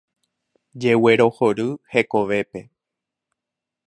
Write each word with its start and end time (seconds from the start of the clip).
Jeguerohory 0.79 1.67
hekovépe. 1.91 2.61